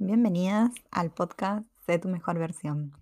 Bienvenidas 0.00 0.70
al 0.92 1.10
podcast 1.10 1.66
Sé 1.84 1.98
tu 1.98 2.06
mejor 2.06 2.38
versión. 2.38 2.92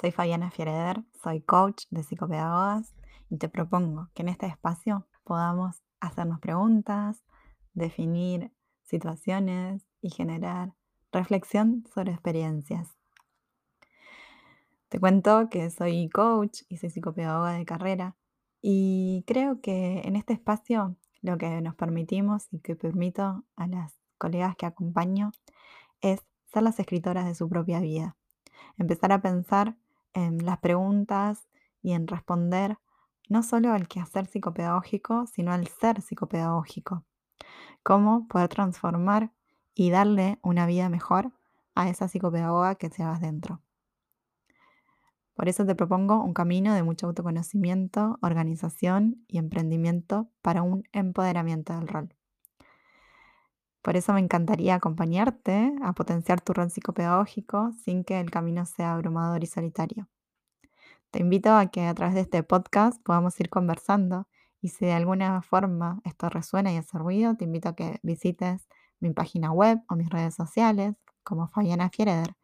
Soy 0.00 0.10
Fabiana 0.10 0.50
Fiereder, 0.50 1.04
soy 1.22 1.42
coach 1.42 1.84
de 1.90 2.02
psicopedagogas 2.02 2.94
y 3.28 3.36
te 3.36 3.50
propongo 3.50 4.08
que 4.14 4.22
en 4.22 4.30
este 4.30 4.46
espacio 4.46 5.06
podamos 5.22 5.82
hacernos 6.00 6.40
preguntas, 6.40 7.22
definir 7.74 8.52
situaciones 8.84 9.82
y 10.00 10.08
generar 10.08 10.72
reflexión 11.12 11.84
sobre 11.94 12.12
experiencias. 12.12 12.88
Te 14.88 14.98
cuento 14.98 15.50
que 15.50 15.68
soy 15.68 16.08
coach 16.08 16.62
y 16.70 16.78
soy 16.78 16.88
psicopedagoga 16.88 17.52
de 17.52 17.66
carrera 17.66 18.16
y 18.62 19.24
creo 19.26 19.60
que 19.60 20.00
en 20.06 20.16
este 20.16 20.32
espacio 20.32 20.96
lo 21.20 21.36
que 21.36 21.60
nos 21.60 21.74
permitimos 21.74 22.46
y 22.50 22.60
que 22.60 22.76
permito 22.76 23.44
a 23.56 23.66
las 23.66 24.00
colegas 24.16 24.56
que 24.56 24.64
acompaño 24.64 25.32
es 26.00 26.22
ser 26.52 26.62
las 26.62 26.78
escritoras 26.78 27.24
de 27.24 27.34
su 27.34 27.48
propia 27.48 27.80
vida. 27.80 28.16
Empezar 28.78 29.12
a 29.12 29.22
pensar 29.22 29.76
en 30.12 30.44
las 30.44 30.58
preguntas 30.58 31.48
y 31.82 31.92
en 31.92 32.06
responder 32.06 32.78
no 33.28 33.42
solo 33.42 33.72
al 33.72 33.88
quehacer 33.88 34.26
psicopedagógico, 34.26 35.26
sino 35.26 35.52
al 35.52 35.68
ser 35.68 36.02
psicopedagógico. 36.02 37.04
Cómo 37.82 38.26
poder 38.28 38.48
transformar 38.48 39.32
y 39.74 39.90
darle 39.90 40.38
una 40.42 40.66
vida 40.66 40.88
mejor 40.88 41.32
a 41.74 41.88
esa 41.88 42.08
psicopedagoga 42.08 42.74
que 42.74 42.90
llevas 42.90 43.20
dentro. 43.20 43.62
Por 45.34 45.48
eso 45.48 45.64
te 45.64 45.74
propongo 45.74 46.22
un 46.22 46.34
camino 46.34 46.74
de 46.74 46.82
mucho 46.82 47.06
autoconocimiento, 47.06 48.18
organización 48.20 49.24
y 49.26 49.38
emprendimiento 49.38 50.28
para 50.42 50.62
un 50.62 50.82
empoderamiento 50.92 51.72
del 51.72 51.88
rol. 51.88 52.14
Por 53.82 53.96
eso 53.96 54.12
me 54.12 54.20
encantaría 54.20 54.74
acompañarte 54.74 55.72
a 55.82 55.92
potenciar 55.94 56.40
tu 56.40 56.52
rol 56.52 56.70
psicopedagógico 56.70 57.72
sin 57.82 58.04
que 58.04 58.20
el 58.20 58.30
camino 58.30 58.66
sea 58.66 58.94
abrumador 58.94 59.42
y 59.42 59.46
solitario. 59.46 60.08
Te 61.10 61.20
invito 61.20 61.54
a 61.54 61.66
que 61.66 61.86
a 61.86 61.94
través 61.94 62.14
de 62.14 62.20
este 62.20 62.42
podcast 62.42 63.02
podamos 63.02 63.38
ir 63.40 63.48
conversando 63.48 64.28
y 64.60 64.68
si 64.68 64.84
de 64.84 64.92
alguna 64.92 65.40
forma 65.42 66.00
esto 66.04 66.28
resuena 66.28 66.72
y 66.72 66.76
hace 66.76 66.98
ruido, 66.98 67.36
te 67.36 67.44
invito 67.44 67.70
a 67.70 67.74
que 67.74 67.98
visites 68.02 68.68
mi 69.00 69.10
página 69.10 69.50
web 69.50 69.80
o 69.88 69.96
mis 69.96 70.10
redes 70.10 70.34
sociales 70.34 70.94
como 71.24 71.48
Fabiana 71.48 71.88
Fiereder 71.88 72.36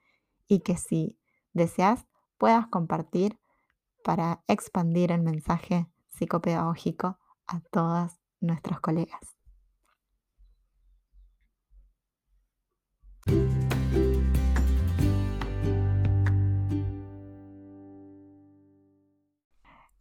y 0.48 0.60
que 0.60 0.76
si 0.76 1.18
deseas 1.52 2.06
puedas 2.38 2.66
compartir 2.68 3.38
para 4.02 4.42
expandir 4.48 5.12
el 5.12 5.22
mensaje 5.22 5.86
psicopedagógico 6.08 7.18
a 7.46 7.60
todas 7.70 8.20
nuestros 8.40 8.80
colegas. 8.80 9.35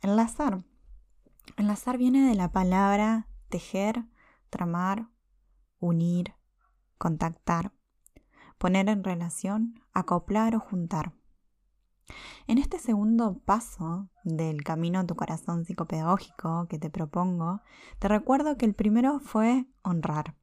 Enlazar. 0.05 0.63
Enlazar 1.57 1.97
viene 1.97 2.29
de 2.29 2.35
la 2.35 2.51
palabra 2.51 3.27
tejer, 3.49 4.05
tramar, 4.51 5.09
unir, 5.79 6.35
contactar, 6.99 7.73
poner 8.59 8.87
en 8.87 9.03
relación, 9.03 9.81
acoplar 9.93 10.55
o 10.55 10.59
juntar. 10.59 11.15
En 12.45 12.59
este 12.59 12.77
segundo 12.77 13.39
paso 13.45 14.07
del 14.23 14.63
camino 14.63 14.99
a 14.99 15.07
tu 15.07 15.15
corazón 15.15 15.65
psicopedagógico 15.65 16.67
que 16.67 16.77
te 16.77 16.91
propongo, 16.91 17.63
te 17.97 18.07
recuerdo 18.07 18.57
que 18.57 18.67
el 18.67 18.75
primero 18.75 19.19
fue 19.19 19.65
honrar. 19.81 20.35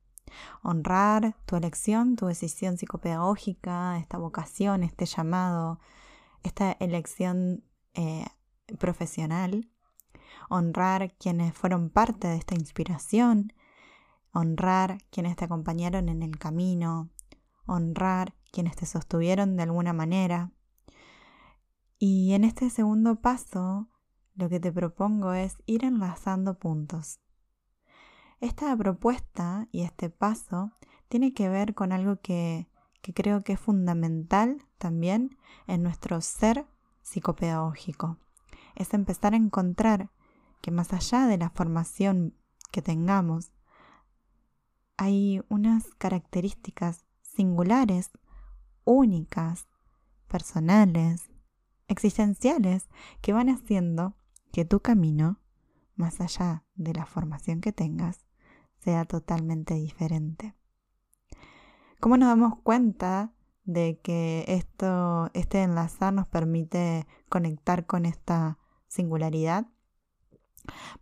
Honrar 0.64 1.36
tu 1.46 1.54
elección, 1.54 2.16
tu 2.16 2.26
decisión 2.26 2.78
psicopedagógica, 2.78 3.96
esta 3.98 4.18
vocación, 4.18 4.82
este 4.82 5.06
llamado, 5.06 5.78
esta 6.42 6.72
elección 6.72 7.62
eh, 7.94 8.26
profesional, 8.78 9.68
honrar 10.48 11.14
quienes 11.14 11.54
fueron 11.54 11.90
parte 11.90 12.28
de 12.28 12.36
esta 12.36 12.54
inspiración, 12.54 13.52
honrar 14.32 14.98
quienes 15.10 15.36
te 15.36 15.44
acompañaron 15.44 16.08
en 16.08 16.22
el 16.22 16.38
camino, 16.38 17.10
honrar 17.66 18.34
quienes 18.50 18.76
te 18.76 18.86
sostuvieron 18.86 19.56
de 19.56 19.62
alguna 19.62 19.92
manera. 19.92 20.52
Y 21.98 22.32
en 22.32 22.44
este 22.44 22.70
segundo 22.70 23.20
paso, 23.20 23.88
lo 24.34 24.48
que 24.48 24.60
te 24.60 24.72
propongo 24.72 25.32
es 25.32 25.56
ir 25.66 25.84
enlazando 25.84 26.58
puntos. 26.58 27.20
Esta 28.40 28.76
propuesta 28.76 29.68
y 29.70 29.82
este 29.82 30.10
paso 30.10 30.72
tiene 31.08 31.32
que 31.32 31.48
ver 31.48 31.74
con 31.74 31.92
algo 31.92 32.20
que, 32.20 32.68
que 33.00 33.14
creo 33.14 33.44
que 33.44 33.52
es 33.52 33.60
fundamental 33.60 34.66
también 34.78 35.38
en 35.66 35.82
nuestro 35.82 36.20
ser 36.20 36.66
psicopedagógico 37.02 38.18
es 38.76 38.94
empezar 38.94 39.34
a 39.34 39.36
encontrar 39.36 40.10
que 40.60 40.70
más 40.70 40.92
allá 40.92 41.26
de 41.26 41.38
la 41.38 41.50
formación 41.50 42.34
que 42.70 42.82
tengamos, 42.82 43.52
hay 44.96 45.42
unas 45.48 45.94
características 45.96 47.04
singulares, 47.22 48.10
únicas, 48.84 49.68
personales, 50.28 51.30
existenciales, 51.88 52.88
que 53.20 53.32
van 53.32 53.48
haciendo 53.48 54.16
que 54.52 54.64
tu 54.64 54.80
camino, 54.80 55.40
más 55.96 56.20
allá 56.20 56.64
de 56.74 56.94
la 56.94 57.06
formación 57.06 57.60
que 57.60 57.72
tengas, 57.72 58.24
sea 58.78 59.04
totalmente 59.04 59.74
diferente. 59.74 60.54
¿Cómo 62.00 62.16
nos 62.16 62.28
damos 62.28 62.58
cuenta 62.62 63.32
de 63.64 64.00
que 64.02 64.44
esto, 64.48 65.30
este 65.34 65.62
enlazar 65.62 66.12
nos 66.12 66.26
permite 66.26 67.06
conectar 67.28 67.86
con 67.86 68.06
esta 68.06 68.58
singularidad. 68.92 69.66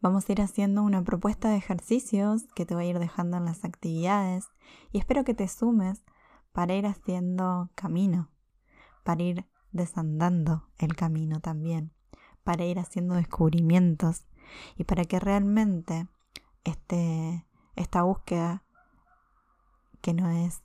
Vamos 0.01 0.29
a 0.29 0.33
ir 0.33 0.41
haciendo 0.41 0.83
una 0.83 1.03
propuesta 1.03 1.51
de 1.51 1.57
ejercicios 1.57 2.45
que 2.55 2.65
te 2.65 2.75
voy 2.75 2.87
a 2.87 2.91
ir 2.91 2.99
dejando 2.99 3.37
en 3.37 3.45
las 3.45 3.65
actividades 3.65 4.47
y 4.93 4.99
espero 4.99 5.25
que 5.25 5.35
te 5.35 5.49
sumes 5.49 6.03
para 6.53 6.75
ir 6.75 6.87
haciendo 6.87 7.71
camino, 7.75 8.31
para 9.05 9.23
ir 9.23 9.47
desandando 9.73 10.69
el 10.79 10.97
camino 10.97 11.41
también, 11.41 11.93
para 12.43 12.65
ir 12.65 12.79
haciendo 12.79 13.15
descubrimientos 13.15 14.27
y 14.77 14.85
para 14.85 15.05
que 15.05 15.21
realmente 15.21 16.09
este, 16.65 17.47
esta 17.77 18.03
búsqueda, 18.03 18.65
que 20.01 20.15
no 20.15 20.31
es 20.31 20.63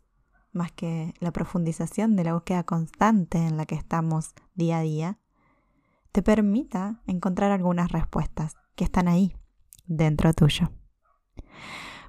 más 0.54 0.72
que 0.72 1.14
la 1.20 1.32
profundización 1.32 2.16
de 2.16 2.24
la 2.24 2.34
búsqueda 2.34 2.64
constante 2.64 3.40
en 3.40 3.58
la 3.58 3.66
que 3.66 3.76
estamos 3.76 4.34
día 4.54 4.78
a 4.78 4.82
día, 4.82 5.20
te 6.16 6.24
permita 6.24 7.02
encontrar 7.08 7.52
algunas 7.52 7.92
respuestas 7.92 8.56
que 8.78 8.86
están 8.86 9.10
ahí, 9.10 9.36
dentro 9.86 10.32
tuyo. 10.32 10.72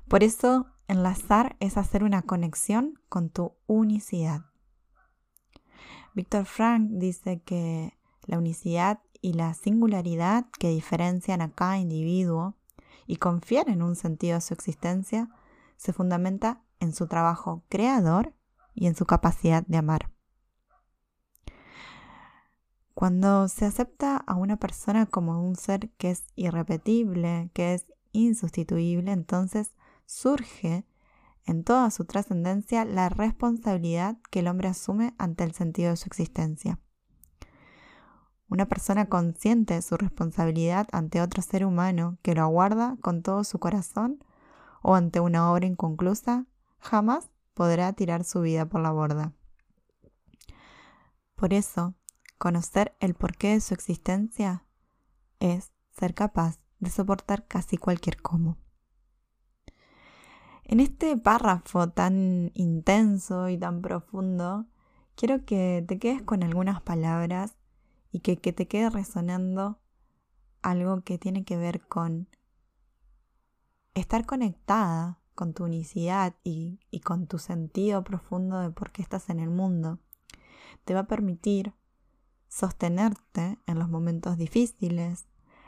Por 0.07 0.23
eso, 0.23 0.69
enlazar 0.87 1.57
es 1.59 1.77
hacer 1.77 2.05
una 2.05 2.23
conexión 2.23 3.01
con 3.09 3.31
tu 3.31 3.57
unicidad. 3.67 4.43
Víctor 6.15 6.45
Frank 6.45 6.89
dice 6.89 7.43
que 7.43 7.99
la 8.27 8.39
unicidad 8.39 9.01
y 9.23 9.33
la 9.33 9.55
singularidad 9.55 10.47
que 10.57 10.69
diferencian 10.69 11.43
a 11.43 11.51
cada 11.51 11.79
individuo 11.79 12.55
y 13.09 13.17
confieren 13.17 13.83
un 13.83 13.97
sentido 13.97 14.37
a 14.37 14.41
su 14.41 14.55
existencia 14.55 15.31
se 15.77 15.93
fundamenta 15.93 16.63
en 16.79 16.95
su 16.95 17.09
trabajo 17.09 17.65
creador 17.69 18.35
y 18.73 18.87
en 18.87 18.95
su 18.95 19.05
capacidad 19.05 19.67
de 19.67 19.79
amar. 19.79 20.16
Cuando 22.97 23.47
se 23.49 23.67
acepta 23.67 24.17
a 24.17 24.37
una 24.37 24.57
persona 24.57 25.05
como 25.05 25.47
un 25.47 25.55
ser 25.55 25.91
que 25.99 26.13
es 26.13 26.25
irrepetible, 26.35 27.51
que 27.53 27.75
es 27.75 27.93
insustituible, 28.13 29.13
entonces 29.13 29.73
surge 30.07 30.87
en 31.45 31.63
toda 31.63 31.91
su 31.91 32.07
trascendencia 32.07 32.87
la 32.87 33.11
responsabilidad 33.11 34.17
que 34.31 34.39
el 34.39 34.49
hombre 34.49 34.69
asume 34.69 35.15
ante 35.19 35.45
el 35.45 35.53
sentido 35.53 35.91
de 35.91 35.99
su 35.99 36.07
existencia. 36.07 36.81
Una 38.49 38.65
persona 38.65 39.11
consciente 39.11 39.75
de 39.75 39.83
su 39.83 39.99
responsabilidad 39.99 40.89
ante 40.91 41.21
otro 41.21 41.43
ser 41.43 41.67
humano 41.67 42.17
que 42.23 42.35
lo 42.35 42.41
aguarda 42.45 42.97
con 43.03 43.21
todo 43.23 43.45
su 43.45 43.59
corazón 43.59 44.25
o 44.81 44.95
ante 44.95 45.21
una 45.21 45.53
obra 45.53 45.67
inconclusa, 45.67 46.47
jamás 46.79 47.29
podrá 47.53 47.93
tirar 47.93 48.25
su 48.25 48.41
vida 48.41 48.65
por 48.65 48.81
la 48.81 48.93
borda. 48.93 49.35
Por 51.35 51.53
eso, 51.53 51.95
Conocer 52.39 52.95
el 53.01 53.15
porqué 53.15 53.53
de 53.53 53.61
su 53.61 53.73
existencia 53.73 54.67
es 55.41 55.73
ser 55.91 56.15
capaz 56.15 56.59
de 56.81 56.91
soportar 56.91 57.47
casi 57.47 57.79
cualquier 57.79 58.21
cómo. 58.21 58.59
En 60.65 60.81
este 60.81 61.17
párrafo 61.17 61.89
tan 61.89 62.51
intenso 62.55 63.49
y 63.49 63.57
tan 63.57 63.81
profundo, 63.81 64.67
quiero 65.15 65.45
que 65.47 65.85
te 65.89 65.99
quedes 65.99 66.23
con 66.23 66.43
algunas 66.43 66.83
palabras 66.83 67.57
y 68.13 68.21
que, 68.21 68.37
te 68.37 68.69
quede 68.69 68.91
resonando 68.91 69.81
algo 70.61 71.03
que 71.03 71.19
tiene 71.19 71.45
que 71.45 71.57
ver 71.57 71.87
con 71.87 72.29
estar 73.95 74.27
conectada 74.27 75.21
con 75.35 75.55
tu 75.55 75.65
unicidad 75.65 76.35
y 76.43 76.81
con 77.05 77.27
tu 77.27 77.39
sentido 77.39 78.03
profundo 78.05 78.61
de 78.61 78.71
por 78.71 78.91
qué 78.91 79.03
estás 79.03 79.31
en 79.31 79.39
el 79.39 79.51
mundo, 79.51 80.01
te 80.85 80.95
va 80.95 81.01
a 81.01 81.07
permitir 81.07 81.75
sostenerte 82.49 83.59
en 83.67 83.79
los 83.79 83.89
momentos 83.89 84.37
difíciles, 84.37 85.27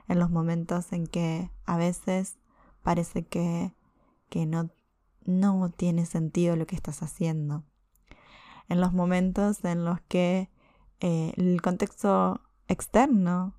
en 0.09 0.19
los 0.19 0.31
momentos 0.31 0.93
en 0.93 1.07
que 1.07 1.51
a 1.65 1.77
veces 1.77 2.39
parece 2.83 3.27
que, 3.27 3.75
que 4.29 4.47
no, 4.47 4.71
no 5.25 5.71
tiene 5.71 6.07
sentido 6.07 6.57
lo 6.57 6.67
que 6.67 6.77
estás 6.77 7.03
haciendo, 7.03 7.65
en 8.69 8.81
los 8.81 8.93
momentos 8.93 9.65
en 9.65 9.85
los 9.85 10.01
que 10.03 10.51
eh, 11.01 11.33
el 11.37 11.61
contexto 11.63 12.41
externo 12.67 13.55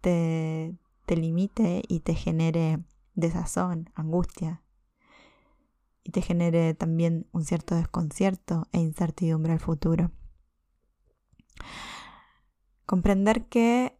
te, 0.00 0.76
te 1.04 1.16
limite 1.16 1.82
y 1.88 2.00
te 2.00 2.14
genere 2.14 2.84
desazón, 3.14 3.90
angustia, 3.94 4.62
y 6.04 6.10
te 6.10 6.22
genere 6.22 6.74
también 6.74 7.26
un 7.32 7.44
cierto 7.44 7.74
desconcierto 7.74 8.68
e 8.72 8.78
incertidumbre 8.78 9.52
al 9.52 9.60
futuro. 9.60 10.12
Comprender 12.86 13.46
que 13.48 13.98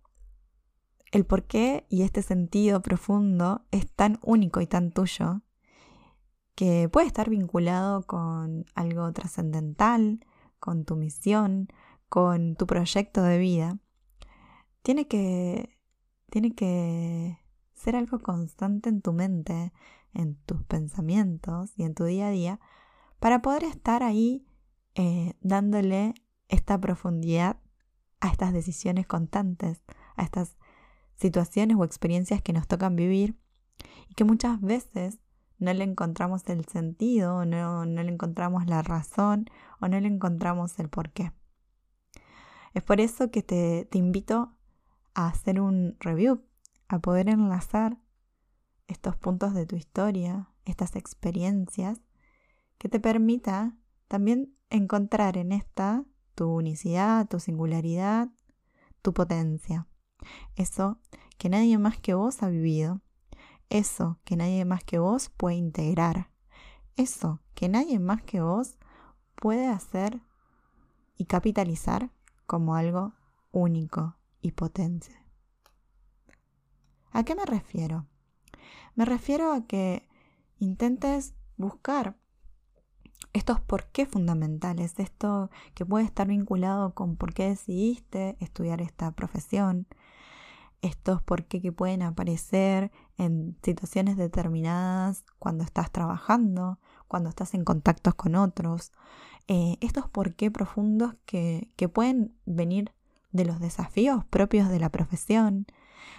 el 1.13 1.25
porqué 1.27 1.87
y 1.89 2.03
este 2.03 2.23
sentido 2.23 2.81
profundo 2.83 3.65
es 3.71 3.91
tan 3.91 4.19
único 4.23 4.61
y 4.61 4.67
tan 4.67 4.93
tuyo 4.93 5.43
que 6.55 6.89
puede 6.89 7.07
estar 7.07 7.29
vinculado 7.29 8.03
con 8.07 8.65
algo 8.75 9.13
trascendental, 9.13 10.25
con 10.59 10.85
tu 10.85 10.97
misión, 10.97 11.69
con 12.09 12.57
tu 12.57 12.67
proyecto 12.67 13.23
de 13.23 13.39
vida, 13.39 13.79
tiene 14.83 15.07
que, 15.07 15.79
tiene 16.31 16.55
que 16.55 17.39
ser 17.75 17.97
algo 17.97 18.21
constante 18.21 18.89
en 18.89 19.03
tu 19.03 19.13
mente, 19.13 19.73
en 20.15 20.37
tus 20.47 20.63
pensamientos 20.63 21.73
y 21.77 21.83
en 21.83 21.95
tu 21.95 22.05
día 22.05 22.29
a 22.29 22.31
día, 22.31 22.61
para 23.21 23.43
poder 23.43 23.65
estar 23.65 24.03
ahí 24.03 24.47
eh, 24.95 25.35
dándole 25.41 26.15
esta 26.49 26.81
profundidad 26.81 27.59
a 28.21 28.29
estas 28.29 28.53
decisiones 28.53 29.07
constantes, 29.07 29.83
a 30.17 30.23
estas 30.23 30.57
situaciones 31.17 31.77
o 31.77 31.85
experiencias 31.85 32.43
que 32.43 32.53
nos 32.53 32.67
tocan 32.67 32.97
vivir 32.97 33.37
y 34.09 34.15
que 34.15 34.25
muchas 34.25 34.61
veces 34.61 35.19
no 35.59 35.73
le 35.73 35.85
encontramos 35.85 36.43
el 36.49 36.65
sentido, 36.67 37.45
no, 37.45 37.87
no 37.87 38.03
le 38.03 38.13
encontramos 38.13 38.67
la 38.67 38.83
razón 38.83 39.47
o 39.81 39.89
no 39.89 39.99
le 39.99 40.09
encontramos 40.09 40.79
el 40.79 40.89
porqué. 40.89 41.33
Es 42.75 42.83
por 42.83 43.01
eso 43.01 43.31
que 43.31 43.43
te, 43.43 43.87
te 43.91 43.99
invito 43.99 44.53
a 45.15 45.29
hacer 45.29 45.61
un 45.61 45.97
review, 46.01 46.43
a 46.89 46.99
poder 46.99 47.29
enlazar 47.29 47.99
estos 48.87 49.17
puntos 49.17 49.55
de 49.55 49.67
tu 49.67 49.77
historia, 49.77 50.51
estas 50.65 50.95
experiencias, 50.95 52.01
que 52.79 52.89
te 52.89 53.01
permita 53.01 53.75
también 54.09 54.55
encontrar 54.69 55.39
en 55.39 55.53
esta 55.53 56.05
tu 56.37 56.55
unicidad, 56.55 57.27
tu 57.27 57.41
singularidad, 57.41 58.29
tu 59.03 59.13
potencia. 59.13 59.89
Eso 60.55 61.01
que 61.39 61.49
nadie 61.49 61.79
más 61.79 61.99
que 61.99 62.15
vos 62.15 62.45
ha 62.45 62.49
vivido. 62.49 63.01
Eso 63.69 64.21
que 64.25 64.37
nadie 64.37 64.65
más 64.65 64.85
que 64.85 65.01
vos 65.01 65.31
puede 65.31 65.57
integrar. 65.57 66.31
Eso 66.97 67.41
que 67.55 67.69
nadie 67.69 67.99
más 67.99 68.23
que 68.23 68.41
vos 68.41 68.79
puede 69.35 69.67
hacer 69.67 70.21
y 71.17 71.25
capitalizar 71.25 72.11
como 72.47 72.77
algo 72.77 73.15
único 73.51 74.17
y 74.41 74.53
potente. 74.53 75.09
¿A 77.11 77.25
qué 77.25 77.35
me 77.35 77.47
refiero? 77.47 78.07
Me 78.95 79.05
refiero 79.05 79.53
a 79.53 79.67
que 79.67 80.09
intentes 80.59 81.35
buscar 81.57 82.19
estos 83.33 83.61
por 83.61 83.85
qué 83.87 84.07
fundamentales, 84.07 84.99
esto 84.99 85.51
que 85.75 85.85
puede 85.85 86.05
estar 86.05 86.27
vinculado 86.27 86.95
con 86.95 87.17
por 87.17 87.35
qué 87.35 87.49
decidiste 87.49 88.37
estudiar 88.41 88.81
esta 88.81 89.11
profesión, 89.13 89.87
estos 90.83 91.23
por 91.23 91.45
qué 91.45 91.61
que 91.61 91.73
pueden 91.73 92.03
aparecer 92.03 92.91
en 93.19 93.57
situaciones 93.63 94.17
determinadas 94.17 95.25
cuando 95.39 95.65
estás 95.65 95.91
trabajando, 95.91 96.79
cuando 97.09 97.29
estás 97.29 97.55
en 97.55 97.65
contactos 97.65 98.15
con 98.15 98.35
otros, 98.35 98.93
eh, 99.49 99.77
estos 99.81 100.09
por 100.09 100.35
qué 100.35 100.51
profundos 100.51 101.15
que, 101.25 101.69
que 101.77 101.89
pueden 101.89 102.35
venir 102.47 102.93
de 103.33 103.45
los 103.45 103.61
desafíos 103.61 104.25
propios 104.25 104.69
de 104.69 104.81
la 104.81 104.91
profesión, 104.91 105.67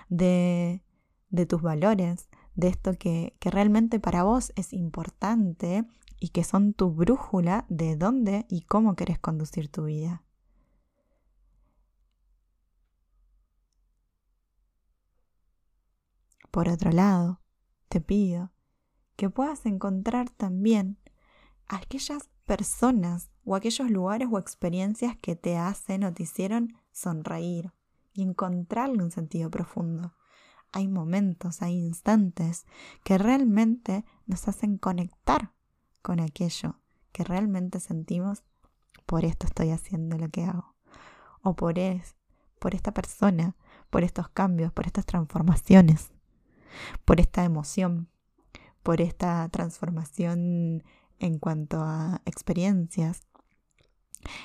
de, 0.10 0.84
de 1.30 1.46
tus 1.46 1.62
valores, 1.62 2.30
de 2.56 2.68
esto 2.70 2.94
que, 2.94 3.36
que 3.40 3.52
realmente 3.52 4.00
para 4.00 4.24
vos 4.24 4.54
es 4.56 4.74
importante 4.74 5.86
y 6.20 6.30
que 6.30 6.44
son 6.44 6.74
tu 6.74 6.92
brújula 6.92 7.66
de 7.70 7.96
dónde 7.96 8.46
y 8.50 8.62
cómo 8.62 8.96
querés 8.96 9.20
conducir 9.20 9.70
tu 9.70 9.86
vida. 9.86 10.24
Por 16.52 16.70
otro 16.70 16.92
lado, 16.92 17.40
te 17.88 18.02
pido 18.02 18.52
que 19.16 19.30
puedas 19.30 19.66
encontrar 19.66 20.30
también 20.30 20.98
aquellas 21.68 22.30
personas 22.46 23.30
o 23.44 23.56
aquellos 23.56 23.92
lugares 23.92 24.28
o 24.32 24.40
experiencias 24.40 25.16
que 25.18 25.36
te 25.36 25.58
hacen 25.58 26.04
o 26.04 26.14
te 26.14 26.24
hicieron 26.24 26.74
sonreír 26.92 27.74
y 28.14 28.24
encontrarle 28.24 29.04
un 29.04 29.12
sentido 29.12 29.52
profundo. 29.52 30.16
Hay 30.72 30.88
momentos, 30.88 31.62
hay 31.62 31.78
instantes 31.78 32.66
que 33.04 33.18
realmente 33.18 34.06
nos 34.26 34.48
hacen 34.48 34.78
conectar 34.78 35.54
con 36.08 36.22
aquello 36.22 36.80
que 37.12 37.26
realmente 37.26 37.82
sentimos, 37.82 38.46
por 39.06 39.26
esto 39.26 39.46
estoy 39.46 39.72
haciendo 39.72 40.18
lo 40.18 40.30
que 40.30 40.46
hago. 40.46 40.74
O 41.42 41.58
por, 41.58 41.78
es, 41.78 42.16
por 42.60 42.76
esta 42.76 42.94
persona, 42.94 43.58
por 43.90 44.06
estos 44.06 44.30
cambios, 44.30 44.72
por 44.72 44.86
estas 44.88 45.06
transformaciones, 45.06 46.14
por 47.04 47.20
esta 47.20 47.44
emoción, 47.44 48.08
por 48.84 49.02
esta 49.02 49.50
transformación 49.50 50.86
en 51.20 51.40
cuanto 51.40 51.82
a 51.82 52.22
experiencias. 52.24 53.28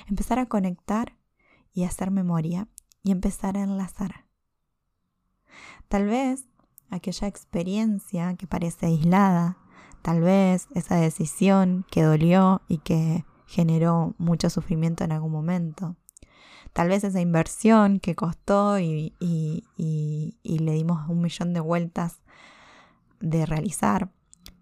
Empezar 0.09 0.39
a 0.39 0.47
conectar 0.47 1.17
y 1.71 1.85
hacer 1.85 2.11
memoria 2.11 2.67
y 3.03 3.11
empezar 3.11 3.55
a 3.55 3.63
enlazar. 3.63 4.25
Tal 5.87 6.07
vez 6.07 6.43
aquella 6.89 7.29
experiencia 7.29 8.35
que 8.35 8.47
parece 8.47 8.87
aislada, 8.87 9.62
Tal 10.03 10.19
vez 10.19 10.67
esa 10.75 10.97
decisión 10.97 11.85
que 11.89 12.03
dolió 12.03 12.61
y 12.67 12.79
que 12.79 13.23
generó 13.47 14.15
mucho 14.17 14.49
sufrimiento 14.49 15.05
en 15.05 15.13
algún 15.13 15.31
momento. 15.31 15.95
Tal 16.73 16.89
vez 16.89 17.05
esa 17.05 17.21
inversión 17.21 17.99
que 17.99 18.13
costó 18.13 18.79
y, 18.79 19.13
le 20.43 20.71
dimos 20.73 21.07
un 21.07 21.21
millón 21.21 21.53
de 21.53 21.61
vueltas 21.61 22.19
de 23.21 23.45
realizar. 23.45 24.11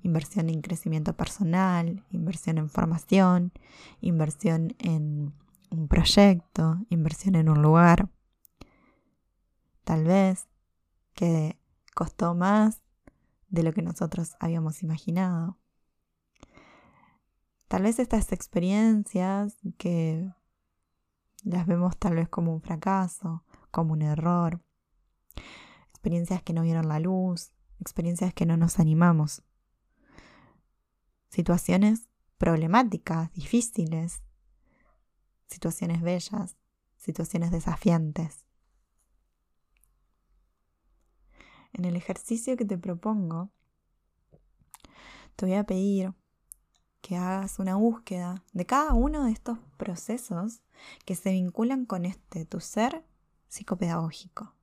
Inversión 0.03 0.47
en 0.49 0.61
crecimiento 0.61 1.13
personal, 1.17 2.03
inversión 2.11 2.59
en 2.59 2.69
formación, 2.69 3.51
inversión 3.99 4.75
en 4.77 5.33
un 5.71 5.87
proyecto, 5.87 6.85
inversión 6.89 7.33
en 7.33 7.49
un 7.49 7.63
lugar. 7.63 8.09
Tal 9.85 10.03
vez 10.03 10.47
que 11.15 11.57
costó 11.95 12.35
más 12.35 12.83
de 13.51 13.63
lo 13.63 13.73
que 13.73 13.81
nosotros 13.81 14.35
habíamos 14.39 14.81
imaginado. 14.81 15.57
Tal 17.67 17.83
vez 17.83 17.99
estas 17.99 18.31
experiencias 18.31 19.57
que 19.77 20.29
las 21.43 21.67
vemos 21.67 21.97
tal 21.97 22.15
vez 22.15 22.29
como 22.29 22.53
un 22.53 22.61
fracaso, 22.61 23.43
como 23.69 23.93
un 23.93 24.01
error, 24.01 24.61
experiencias 25.89 26.41
que 26.43 26.53
no 26.53 26.63
vieron 26.63 26.87
la 26.87 26.99
luz, 26.99 27.51
experiencias 27.79 28.33
que 28.33 28.45
no 28.45 28.57
nos 28.57 28.79
animamos, 28.79 29.43
situaciones 31.29 32.09
problemáticas, 32.37 33.31
difíciles, 33.33 34.23
situaciones 35.47 36.01
bellas, 36.01 36.57
situaciones 36.97 37.51
desafiantes. 37.51 38.45
En 41.73 41.85
el 41.85 41.95
ejercicio 41.95 42.57
que 42.57 42.65
te 42.65 42.77
propongo, 42.77 43.51
te 45.35 45.45
voy 45.45 45.55
a 45.55 45.65
pedir 45.65 46.13
que 47.01 47.17
hagas 47.17 47.59
una 47.59 47.75
búsqueda 47.75 48.43
de 48.53 48.65
cada 48.65 48.93
uno 48.93 49.25
de 49.25 49.31
estos 49.31 49.57
procesos 49.77 50.61
que 51.05 51.15
se 51.15 51.31
vinculan 51.31 51.85
con 51.85 52.05
este, 52.05 52.45
tu 52.45 52.59
ser 52.59 53.03
psicopedagógico. 53.47 54.53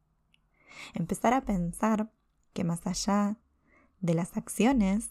Empezar 0.94 1.34
a 1.34 1.44
pensar 1.44 2.12
que 2.52 2.64
más 2.64 2.86
allá 2.86 3.36
de 4.00 4.14
las 4.14 4.36
acciones 4.36 5.10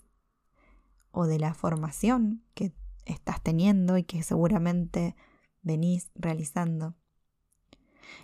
o 1.11 1.25
de 1.25 1.39
la 1.39 1.53
formación 1.53 2.43
que 2.53 2.73
estás 3.05 3.41
teniendo 3.41 3.97
y 3.97 4.03
que 4.03 4.23
seguramente 4.23 5.15
venís 5.61 6.11
realizando, 6.15 6.95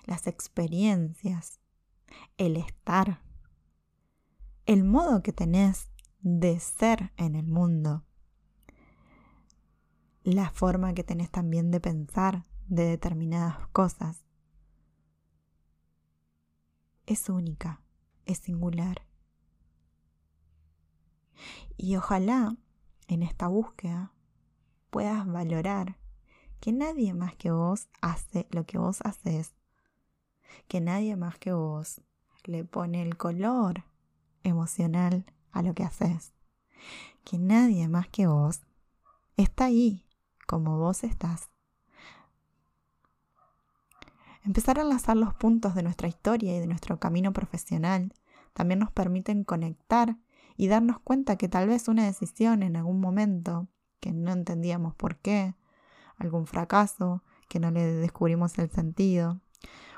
las 0.06 0.27
experiencias, 0.27 1.60
el 2.38 2.56
estar 2.56 3.22
el 4.65 4.86
modo 4.86 5.22
que 5.24 5.34
tenés 5.34 5.91
de 6.22 6.58
ser 6.60 7.12
en 7.17 7.36
el 7.36 7.46
mundo, 7.46 8.05
la 10.24 10.50
forma 10.51 10.93
que 10.93 11.03
tenés 11.03 11.29
también 11.29 11.70
de 11.70 11.82
pensar 11.82 12.46
de 12.67 12.86
determinadas 12.86 13.67
cosas. 13.70 14.24
Es 17.05 17.27
única, 17.27 17.82
es 18.25 18.38
singular. 18.38 19.05
Y 21.75 21.98
ojalá 21.98 22.55
en 23.10 23.22
esta 23.22 23.50
búsqueda 23.50 24.13
puedas 24.89 25.27
valorar 25.27 25.98
que 26.62 26.72
nadie 26.72 27.13
más 27.13 27.36
que 27.36 27.51
vos 27.51 27.89
hace 28.00 28.48
lo 28.51 28.65
que 28.65 28.77
vos 28.77 29.01
haces, 29.03 29.53
que 30.70 30.79
nadie 30.79 31.17
más 31.17 31.38
que 31.38 31.51
vos 31.51 32.01
le 32.46 32.63
pone 32.63 33.01
el 33.01 33.17
color 33.17 33.84
emocional 34.43 35.25
a 35.51 35.62
lo 35.62 35.73
que 35.73 35.83
haces, 35.83 36.33
que 37.23 37.38
nadie 37.38 37.88
más 37.88 38.07
que 38.07 38.27
vos 38.27 38.62
está 39.38 39.65
ahí 39.65 40.05
como 40.45 40.77
vos 40.77 41.03
estás. 41.03 41.50
Empezar 44.45 44.77
a 44.77 44.81
enlazar 44.81 45.15
los 45.15 45.33
puntos 45.33 45.73
de 45.73 45.83
nuestra 45.83 46.07
historia 46.07 46.55
y 46.55 46.59
de 46.59 46.67
nuestro 46.67 47.00
camino 47.00 47.31
profesional 47.31 48.13
también 48.53 48.79
nos 48.79 48.91
permiten 48.91 49.45
conectar 49.45 50.17
y 50.57 50.67
darnos 50.67 51.00
cuenta 51.00 51.38
que 51.38 51.47
tal 51.47 51.67
vez 51.67 51.88
una 51.88 52.05
decisión 52.05 52.62
en 52.62 52.75
algún 52.75 53.00
momento, 53.00 53.67
que 54.00 54.12
no 54.12 54.31
entendíamos 54.31 54.93
por 54.95 55.15
qué, 55.17 55.55
algún 56.17 56.45
fracaso, 56.45 57.23
que 57.47 57.59
no 57.59 57.71
le 57.71 57.85
descubrimos 57.85 58.57
el 58.59 58.69
sentido, 58.69 59.39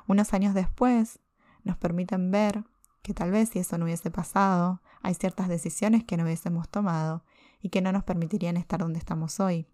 unos 0.07 0.33
años 0.33 0.53
después 0.53 1.19
nos 1.63 1.77
permiten 1.77 2.29
ver 2.29 2.63
que 3.05 3.13
tal 3.13 3.29
vez 3.29 3.49
si 3.49 3.59
eso 3.59 3.77
no 3.77 3.85
hubiese 3.85 4.09
pasado, 4.09 4.81
hay 5.03 5.13
ciertas 5.13 5.47
decisiones 5.47 6.03
que 6.03 6.17
no 6.17 6.23
hubiésemos 6.23 6.67
tomado 6.67 7.23
y 7.61 7.69
que 7.69 7.79
no 7.79 7.91
nos 7.91 8.03
permitirían 8.03 8.57
estar 8.57 8.79
donde 8.79 8.97
estamos 8.97 9.39
hoy. 9.39 9.67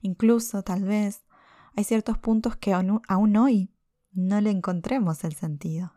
Incluso 0.00 0.62
tal 0.62 0.84
vez 0.84 1.24
hay 1.76 1.84
ciertos 1.84 2.16
puntos 2.16 2.56
que 2.56 2.72
aún, 2.72 3.36
hoy 3.36 3.70
no 4.12 4.40
le 4.40 4.48
encontremos 4.48 5.24
el 5.24 5.34
sentido. 5.34 5.92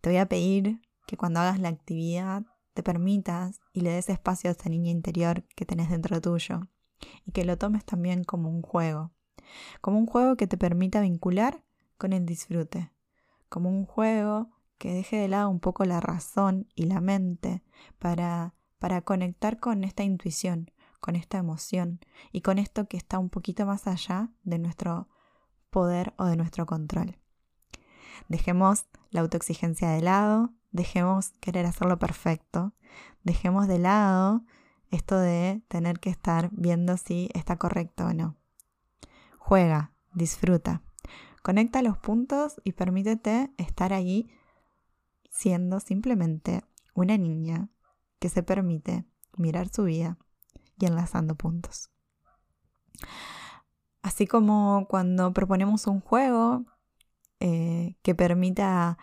Te 0.00 0.10
voy 0.10 0.18
a 0.18 0.26
pedir 0.26 0.82
que 1.06 1.16
cuando 1.16 1.38
hagas 1.38 1.60
la 1.60 1.68
actividad 1.68 2.42
te 2.74 2.82
permitas 2.82 3.60
y 3.72 3.82
le 3.82 3.90
des 3.90 4.08
espacio 4.08 4.50
a 4.50 4.54
esa 4.54 4.68
niña 4.68 4.90
interior 4.90 5.44
que 5.54 5.66
tenés 5.66 5.88
dentro 5.88 6.20
tuyo 6.20 6.62
y 7.24 7.30
que 7.30 7.44
lo 7.44 7.56
tomes 7.58 7.84
también 7.84 8.24
como 8.24 8.50
un 8.50 8.62
juego, 8.62 9.12
como 9.80 9.98
un 9.98 10.06
juego 10.06 10.36
que 10.36 10.48
te 10.48 10.56
permita 10.56 11.00
vincular 11.00 11.62
con 11.96 12.12
el 12.12 12.26
disfrute, 12.26 12.90
como 13.50 13.68
un 13.68 13.84
juego 13.84 14.48
que 14.78 14.94
deje 14.94 15.16
de 15.16 15.28
lado 15.28 15.50
un 15.50 15.60
poco 15.60 15.84
la 15.84 16.00
razón 16.00 16.66
y 16.74 16.84
la 16.84 17.02
mente 17.02 17.62
para, 17.98 18.54
para 18.78 19.02
conectar 19.02 19.60
con 19.60 19.84
esta 19.84 20.04
intuición, 20.04 20.70
con 21.00 21.16
esta 21.16 21.36
emoción 21.36 22.00
y 22.32 22.40
con 22.40 22.58
esto 22.58 22.88
que 22.88 22.96
está 22.96 23.18
un 23.18 23.28
poquito 23.28 23.66
más 23.66 23.86
allá 23.86 24.30
de 24.42 24.58
nuestro 24.58 25.08
poder 25.68 26.14
o 26.16 26.24
de 26.24 26.36
nuestro 26.36 26.64
control. 26.64 27.18
Dejemos 28.28 28.86
la 29.10 29.20
autoexigencia 29.20 29.90
de 29.90 30.00
lado, 30.00 30.54
dejemos 30.70 31.30
querer 31.40 31.66
hacerlo 31.66 31.98
perfecto, 31.98 32.72
dejemos 33.22 33.68
de 33.68 33.78
lado 33.78 34.44
esto 34.90 35.18
de 35.18 35.62
tener 35.68 36.00
que 36.00 36.10
estar 36.10 36.48
viendo 36.52 36.96
si 36.96 37.28
está 37.34 37.56
correcto 37.56 38.06
o 38.06 38.12
no. 38.12 38.36
Juega, 39.38 39.92
disfruta. 40.14 40.82
Conecta 41.42 41.82
los 41.82 41.98
puntos 41.98 42.60
y 42.64 42.72
permítete 42.72 43.50
estar 43.56 43.92
ahí 43.92 44.30
siendo 45.30 45.80
simplemente 45.80 46.64
una 46.94 47.16
niña 47.16 47.70
que 48.18 48.28
se 48.28 48.42
permite 48.42 49.04
mirar 49.36 49.68
su 49.68 49.84
vida 49.84 50.18
y 50.78 50.86
enlazando 50.86 51.34
puntos. 51.34 51.90
Así 54.02 54.26
como 54.26 54.86
cuando 54.88 55.32
proponemos 55.32 55.86
un 55.86 56.00
juego 56.00 56.64
eh, 57.38 57.96
que 58.02 58.14
permita 58.14 58.98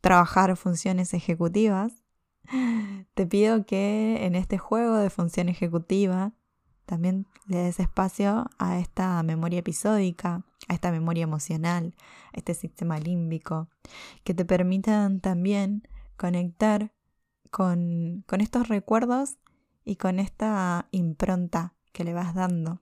trabajar 0.00 0.56
funciones 0.56 1.14
ejecutivas, 1.14 2.04
te 3.14 3.26
pido 3.26 3.66
que 3.66 4.24
en 4.24 4.34
este 4.34 4.58
juego 4.58 4.96
de 4.96 5.10
función 5.10 5.48
ejecutiva 5.48 6.32
también 6.86 7.26
le 7.46 7.58
des 7.58 7.80
espacio 7.80 8.46
a 8.58 8.78
esta 8.78 9.22
memoria 9.22 9.60
episódica, 9.60 10.44
a 10.68 10.74
esta 10.74 10.90
memoria 10.90 11.24
emocional, 11.24 11.94
a 12.32 12.38
este 12.38 12.54
sistema 12.54 12.98
límbico, 12.98 13.68
que 14.24 14.34
te 14.34 14.44
permitan 14.44 15.20
también 15.20 15.88
conectar 16.16 16.92
con, 17.50 18.24
con 18.26 18.40
estos 18.40 18.68
recuerdos 18.68 19.38
y 19.84 19.96
con 19.96 20.18
esta 20.18 20.88
impronta 20.90 21.74
que 21.92 22.04
le 22.04 22.14
vas 22.14 22.34
dando, 22.34 22.80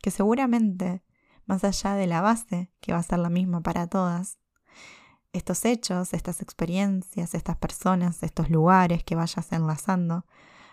que 0.00 0.10
seguramente, 0.10 1.02
más 1.46 1.64
allá 1.64 1.94
de 1.94 2.06
la 2.06 2.20
base, 2.20 2.70
que 2.80 2.92
va 2.92 2.98
a 2.98 3.02
ser 3.02 3.18
la 3.18 3.30
misma 3.30 3.62
para 3.62 3.86
todas, 3.86 4.38
estos 5.32 5.64
hechos, 5.64 6.14
estas 6.14 6.40
experiencias, 6.40 7.34
estas 7.34 7.56
personas, 7.56 8.22
estos 8.22 8.50
lugares 8.50 9.02
que 9.02 9.16
vayas 9.16 9.52
enlazando, 9.52 10.26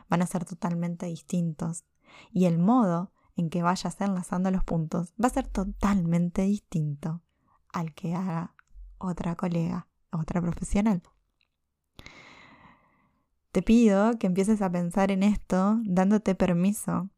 van 0.07 0.21
a 0.21 0.27
ser 0.27 0.45
totalmente 0.45 1.07
distintos. 1.07 1.83
Y 2.31 2.45
el 2.45 2.59
modo 2.59 3.11
en 3.41 3.49
que 3.49 3.63
vayas 3.63 3.99
enlazando 3.99 4.51
los 4.51 4.63
puntos 4.63 5.13
va 5.21 5.27
a 5.27 5.31
ser 5.31 5.47
totalmente 5.47 6.43
distinto 6.43 7.21
al 7.73 7.93
que 7.93 8.13
haga 8.13 8.55
otra 8.97 9.35
colega, 9.35 9.87
otra 10.11 10.41
profesional. 10.41 11.01
Te 13.51 13.61
pido 13.61 14.17
que 14.19 14.27
empieces 14.27 14.61
a 14.61 14.71
pensar 14.71 15.11
en 15.11 15.23
esto 15.23 15.79
dándote 15.83 16.35
permiso 16.35 17.09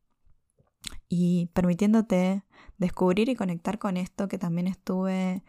y 1.10 1.48
permitiéndote 1.54 2.44
descubrir 2.78 3.30
y 3.30 3.36
conectar 3.36 3.78
con 3.78 3.98
esto 3.98 4.28
que 4.28 4.40
también 4.40 4.68
estuve 4.68 5.44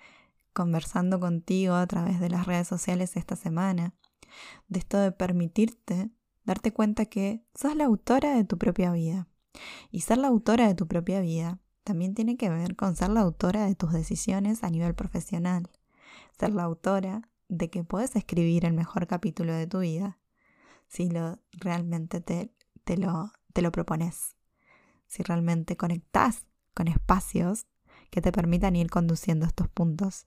conversando 0.53 1.21
contigo 1.21 1.75
a 1.75 1.87
través 1.87 2.21
de 2.21 2.31
las 2.31 2.47
redes 2.47 2.69
sociales 2.69 3.17
esta 3.17 3.37
semana, 3.37 3.95
de 4.69 4.81
esto 4.81 4.99
de 4.99 5.13
permitirte 5.13 6.11
darte 6.45 6.73
cuenta 6.73 7.07
que 7.07 7.45
sos 7.55 7.77
la 7.77 7.85
autora 7.85 8.35
de 8.35 8.45
tu 8.45 8.59
propia 8.59 8.93
vida 8.93 9.29
y 9.91 10.03
ser 10.03 10.19
la 10.19 10.29
autora 10.29 10.67
de 10.67 10.75
tu 10.75 10.87
propia 10.87 11.21
vida. 11.21 11.59
También 11.85 12.15
tiene 12.15 12.37
que 12.37 12.49
ver 12.51 12.77
con 12.77 12.97
ser 12.97 13.11
la 13.11 13.21
autora 13.21 13.67
de 13.67 13.75
tus 13.75 13.93
decisiones 13.93 14.65
a 14.65 14.71
nivel 14.71 14.95
profesional, 14.95 15.71
ser 16.39 16.55
la 16.55 16.65
autora 16.65 17.31
de 17.49 17.71
que 17.71 17.85
puedes 17.85 18.17
escribir 18.17 18.65
el 18.65 18.73
mejor 18.73 19.07
capítulo 19.07 19.53
de 19.53 19.67
tu 19.67 19.81
vida 19.81 20.19
si 20.89 21.11
lo 21.11 21.39
realmente 21.53 22.21
te, 22.21 22.51
lo, 22.97 23.33
te 23.53 23.63
lo 23.63 23.73
propones, 23.73 24.37
si 25.07 25.23
realmente 25.23 25.77
conectas 25.77 26.47
con 26.75 26.89
espacios 26.89 27.67
que 28.11 28.21
te 28.21 28.33
permitan 28.33 28.77
ir 28.77 28.91
conduciendo 28.91 29.47
estos 29.47 29.69
puntos. 29.69 30.27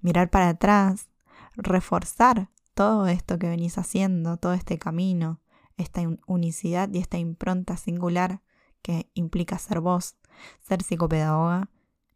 Mirar 0.00 0.30
para 0.30 0.50
atrás, 0.50 1.08
reforzar 1.54 2.50
todo 2.74 3.06
esto 3.06 3.38
que 3.38 3.48
venís 3.48 3.78
haciendo, 3.78 4.36
todo 4.36 4.52
este 4.52 4.78
camino, 4.78 5.40
esta 5.76 6.02
unicidad 6.26 6.88
y 6.92 6.98
esta 6.98 7.18
impronta 7.18 7.76
singular 7.76 8.42
que 8.82 9.10
implica 9.14 9.58
ser 9.58 9.80
vos, 9.80 10.16
ser 10.60 10.82
psicopedagoga, 10.82 11.70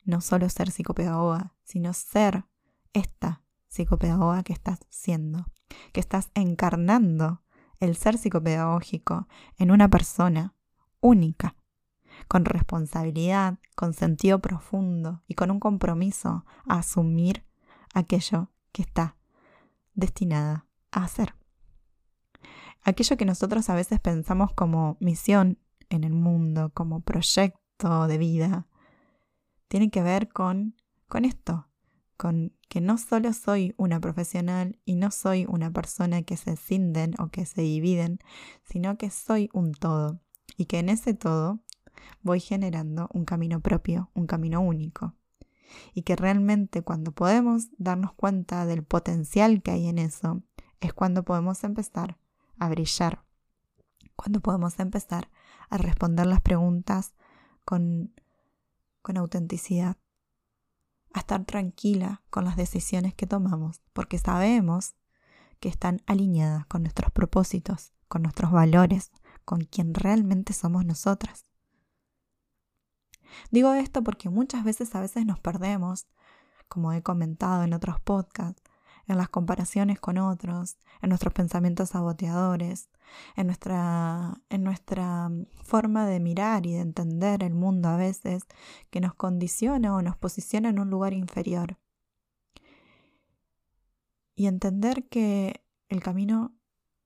no 0.05 0.21
solo 0.21 0.49
ser 0.49 0.71
psicopedagoga, 0.71 1.55
sino 1.65 1.93
ser 1.93 2.45
esta 2.93 3.43
psicopedagoga 3.69 4.43
que 4.43 4.53
estás 4.53 4.81
siendo, 4.89 5.47
que 5.93 6.01
estás 6.01 6.31
encarnando 6.35 7.43
el 7.81 7.97
ser 7.97 8.19
psicopedagógico 8.19 9.29
en 9.59 9.71
una 9.71 9.89
persona 9.89 10.55
única, 11.01 11.57
con 12.29 12.45
responsabilidad, 12.45 13.59
con 13.75 13.93
sentido 13.93 14.41
profundo 14.41 15.23
y 15.27 15.35
con 15.35 15.51
un 15.51 15.61
compromiso 15.61 16.45
a 16.67 16.79
asumir 16.79 17.45
aquello 17.95 18.51
que 18.73 18.83
está 18.83 19.17
destinada 19.95 20.67
a 20.91 21.05
hacer. 21.05 21.35
Aquello 22.87 23.17
que 23.17 23.25
nosotros 23.25 23.69
a 23.69 23.75
veces 23.75 23.99
pensamos 23.99 24.53
como 24.53 24.97
misión 25.01 25.59
en 25.89 26.05
el 26.05 26.13
mundo, 26.13 26.71
como 26.73 27.01
proyecto 27.01 28.07
de 28.07 28.17
vida, 28.17 28.69
tiene 29.67 29.91
que 29.91 30.03
ver 30.03 30.29
con, 30.29 30.77
con 31.09 31.25
esto, 31.25 31.69
con 32.17 32.53
que 32.69 32.81
no 32.81 32.97
solo 32.97 33.33
soy 33.33 33.75
una 33.77 33.99
profesional 33.99 34.79
y 34.85 34.95
no 34.95 35.11
soy 35.11 35.47
una 35.49 35.73
persona 35.73 36.23
que 36.23 36.37
se 36.37 36.55
cinden 36.55 37.15
o 37.19 37.27
que 37.27 37.45
se 37.45 37.63
dividen, 37.63 38.21
sino 38.63 38.97
que 38.97 39.11
soy 39.11 39.51
un 39.53 39.73
todo 39.73 40.21
y 40.57 40.67
que 40.67 40.79
en 40.79 40.89
ese 40.89 41.13
todo 41.13 41.59
voy 42.23 42.39
generando 42.39 43.09
un 43.13 43.25
camino 43.25 43.59
propio, 43.59 44.13
un 44.15 44.29
camino 44.29 44.61
único. 44.61 45.17
Y 45.93 46.03
que 46.03 46.15
realmente 46.15 46.83
cuando 46.83 47.11
podemos 47.11 47.67
darnos 47.79 48.13
cuenta 48.13 48.65
del 48.65 48.85
potencial 48.85 49.61
que 49.61 49.73
hay 49.73 49.89
en 49.89 49.99
eso, 49.99 50.45
es 50.79 50.93
cuando 50.93 51.25
podemos 51.25 51.65
empezar 51.65 52.17
a 52.59 52.69
brillar, 52.69 53.25
cuando 54.15 54.41
podemos 54.41 54.79
empezar 54.81 55.31
a 55.69 55.79
responder 55.79 56.27
las 56.27 56.41
preguntas 56.41 57.15
con, 57.65 58.15
con 59.03 59.17
autenticidad, 59.17 59.97
a 61.13 61.21
estar 61.21 61.45
tranquila 61.45 62.23
con 62.31 62.45
las 62.45 62.57
decisiones 62.57 63.15
que 63.15 63.27
tomamos, 63.27 63.81
porque 63.93 64.19
sabemos 64.19 64.95
que 65.61 65.69
están 65.69 66.03
alineadas 66.07 66.67
con 66.67 66.83
nuestros 66.83 67.11
propósitos, 67.11 67.93
con 68.09 68.23
nuestros 68.23 68.53
valores, 68.53 69.11
con 69.45 69.61
quien 69.61 69.95
realmente 69.95 70.53
somos 70.53 70.85
nosotras. 70.85 71.47
Digo 73.51 73.73
esto 73.75 74.03
porque 74.03 74.29
muchas 74.29 74.65
veces 74.65 74.95
a 74.95 75.01
veces 75.01 75.27
nos 75.27 75.41
perdemos, 75.41 76.07
como 76.69 76.93
he 76.93 77.03
comentado 77.03 77.63
en 77.65 77.75
otros 77.75 78.01
podcasts, 78.01 78.63
en 79.07 79.17
las 79.17 79.29
comparaciones 79.29 80.01
con 80.01 80.19
otros, 80.19 80.77
en 81.01 81.11
nuestros 81.11 81.33
pensamientos 81.33 81.91
saboteadores, 81.91 82.91
en 83.37 83.47
nuestra, 83.47 84.41
en 84.49 84.65
nuestra 84.65 85.31
forma 85.63 86.07
de 86.07 86.21
mirar 86.21 86.67
y 86.67 86.73
de 86.73 86.81
entender 86.81 87.43
el 87.43 87.55
mundo 87.55 87.89
a 87.89 87.97
veces 87.97 88.45
que 88.91 89.01
nos 89.01 89.15
condiciona 89.15 89.95
o 89.95 90.03
nos 90.03 90.17
posiciona 90.17 90.69
en 90.71 90.79
un 90.79 90.91
lugar 90.91 91.13
inferior. 91.13 91.79
Y 94.35 94.47
entender 94.47 95.09
que 95.09 95.65
el 95.89 96.03
camino 96.03 96.55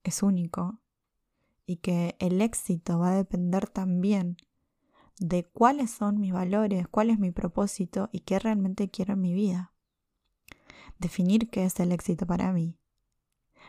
es 0.02 0.22
único 0.22 0.80
y 1.66 1.76
que 1.76 2.16
el 2.18 2.40
éxito 2.40 2.98
va 2.98 3.10
a 3.10 3.14
depender 3.14 3.68
también 3.68 4.36
de 5.18 5.44
cuáles 5.44 5.90
son 5.90 6.18
mis 6.18 6.32
valores, 6.32 6.88
cuál 6.88 7.10
es 7.10 7.18
mi 7.18 7.30
propósito 7.30 8.08
y 8.10 8.20
qué 8.20 8.38
realmente 8.38 8.90
quiero 8.90 9.12
en 9.12 9.20
mi 9.20 9.34
vida. 9.34 9.72
Definir 11.00 11.48
qué 11.48 11.64
es 11.64 11.80
el 11.80 11.92
éxito 11.92 12.26
para 12.26 12.52
mí 12.52 12.76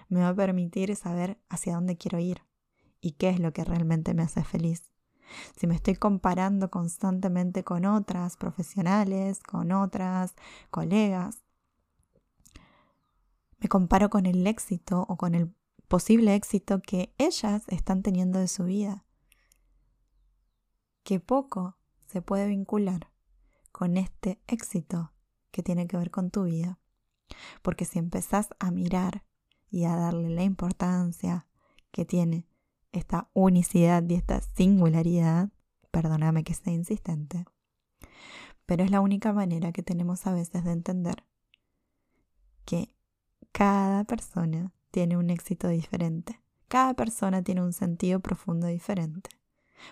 me 0.10 0.20
va 0.20 0.30
a 0.30 0.36
permitir 0.36 0.94
saber 0.98 1.40
hacia 1.48 1.76
dónde 1.76 1.98
quiero 1.98 2.20
ir 2.20 2.44
y 3.00 3.14
qué 3.14 3.30
es 3.30 3.40
lo 3.40 3.54
que 3.54 3.64
realmente 3.64 4.14
me 4.14 4.24
hace 4.24 4.44
feliz. 4.44 4.92
Si 5.56 5.66
me 5.66 5.76
estoy 5.76 5.96
comparando 5.96 6.70
constantemente 6.70 7.64
con 7.64 7.86
otras 7.86 8.36
profesionales, 8.36 9.40
con 9.40 9.72
otras 9.72 10.36
colegas, 10.72 11.42
me 13.60 13.70
comparo 13.70 14.10
con 14.10 14.26
el 14.26 14.46
éxito 14.46 15.06
o 15.08 15.16
con 15.16 15.34
el 15.34 15.56
posible 15.88 16.36
éxito 16.36 16.82
que 16.82 17.16
ellas 17.18 17.64
están 17.68 18.04
teniendo 18.04 18.40
de 18.40 18.50
su 18.50 18.66
vida. 18.66 19.06
Que 21.04 21.22
poco 21.22 21.78
se 22.08 22.22
puede 22.22 22.48
vincular 22.48 23.10
con 23.72 23.96
este 23.96 24.42
éxito 24.48 25.14
que 25.52 25.64
tiene 25.64 25.88
que 25.88 25.96
ver 25.96 26.12
con 26.12 26.30
tu 26.30 26.44
vida. 26.44 26.81
Porque 27.62 27.86
si 27.86 28.00
empezás 28.00 28.50
a 28.60 28.72
mirar 28.72 29.24
y 29.70 29.86
a 29.86 29.96
darle 29.96 30.30
la 30.30 30.44
importancia 30.44 31.48
que 31.92 32.06
tiene 32.06 32.46
esta 32.92 33.30
unicidad 33.34 34.04
y 34.08 34.16
esta 34.16 34.42
singularidad, 34.42 35.50
perdóname 35.92 36.44
que 36.44 36.54
sea 36.54 36.74
insistente, 36.74 37.46
pero 38.66 38.84
es 38.84 38.92
la 38.92 39.02
única 39.02 39.34
manera 39.34 39.72
que 39.72 39.84
tenemos 39.84 40.26
a 40.28 40.34
veces 40.34 40.64
de 40.64 40.72
entender 40.72 41.26
que 42.66 42.96
cada 43.52 44.04
persona 44.06 44.72
tiene 44.92 45.18
un 45.18 45.30
éxito 45.30 45.68
diferente, 45.68 46.42
cada 46.68 46.94
persona 46.94 47.42
tiene 47.42 47.62
un 47.62 47.74
sentido 47.74 48.20
profundo 48.20 48.68
diferente. 48.68 49.30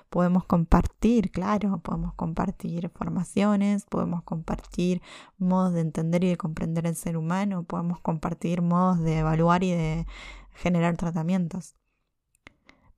Podemos 0.09 0.45
compartir, 0.45 1.31
claro, 1.31 1.79
podemos 1.79 2.13
compartir 2.13 2.89
formaciones, 2.89 3.85
podemos 3.85 4.23
compartir 4.23 5.01
modos 5.37 5.73
de 5.73 5.81
entender 5.81 6.23
y 6.23 6.29
de 6.29 6.37
comprender 6.37 6.87
el 6.87 6.95
ser 6.95 7.17
humano, 7.17 7.63
podemos 7.63 7.99
compartir 7.99 8.61
modos 8.61 8.99
de 8.99 9.19
evaluar 9.19 9.63
y 9.63 9.71
de 9.71 10.05
generar 10.53 10.97
tratamientos. 10.97 11.75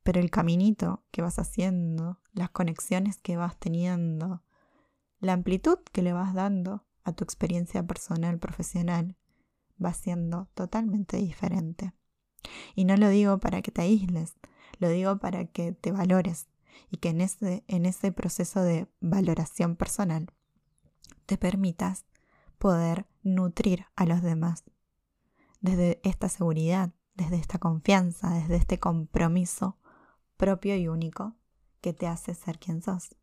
Pero 0.03 0.19
el 0.19 0.31
caminito 0.31 1.03
que 1.12 1.21
vas 1.21 1.38
haciendo, 1.38 2.19
las 2.33 2.50
conexiones 2.50 3.17
que 3.17 3.38
vas 3.38 3.57
teniendo, 3.57 4.41
la 5.19 5.33
amplitud 5.33 5.77
que 5.91 6.01
le 6.01 6.13
vas 6.13 6.33
dando 6.33 6.83
a 7.03 7.13
tu 7.13 7.24
experiencia 7.24 7.86
personal, 7.86 8.39
profesional, 8.39 9.15
va 9.83 9.93
siendo 9.93 10.48
totalmente 10.53 11.17
diferente. 11.17 11.93
Y 12.75 12.86
no 12.86 12.98
lo 12.98 13.10
digo 13.10 13.39
para 13.39 13.62
que 13.62 13.71
te 13.71 13.81
aísles, 13.81 14.36
lo 14.79 14.89
digo 14.89 15.17
para 15.19 15.45
que 15.45 15.71
te 15.71 15.91
valores, 15.91 16.48
y 16.89 16.97
que 16.97 17.09
en 17.09 17.21
ese, 17.21 17.63
en 17.67 17.85
ese 17.85 18.11
proceso 18.11 18.61
de 18.61 18.87
valoración 18.99 19.75
personal 19.75 20.31
te 21.25 21.37
permitas 21.37 22.05
poder 22.57 23.07
nutrir 23.24 23.85
a 23.96 24.05
los 24.05 24.22
demás 24.22 24.63
desde 25.61 26.00
esta 26.03 26.27
seguridad, 26.29 26.91
desde 27.15 27.37
esta 27.37 27.59
confianza, 27.59 28.31
desde 28.31 28.55
este 28.55 28.79
compromiso 28.79 29.77
propio 30.37 30.75
y 30.75 30.87
único 30.87 31.35
que 31.81 31.93
te 31.93 32.07
hace 32.07 32.33
ser 32.33 32.59
quien 32.59 32.81
sos. 32.81 33.15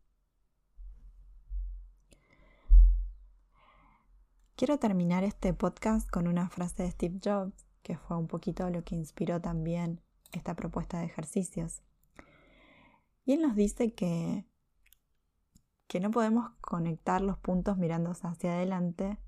Quiero 4.55 4.77
terminar 4.77 5.23
este 5.23 5.53
podcast 5.53 6.09
con 6.09 6.27
una 6.27 6.49
frase 6.49 6.83
de 6.83 6.91
Steve 6.91 7.19
Jobs, 7.23 7.65
que 7.81 7.97
fue 7.97 8.17
un 8.17 8.27
poquito 8.27 8.69
lo 8.69 8.83
que 8.83 8.95
inspiró 8.95 9.39
también 9.39 10.01
esta 10.33 10.53
propuesta 10.53 10.99
de 10.99 11.05
ejercicios. 11.05 11.81
Y 13.29 13.37
nos 13.37 13.55
dice 13.55 13.93
que, 13.93 14.43
que 15.85 15.99
no 15.99 16.09
podemos 16.09 16.49
conectar 16.61 17.21
los 17.21 17.37
puntos 17.37 17.77
mirando 17.77 18.09
hacia 18.09 18.53
adelante 18.53 19.19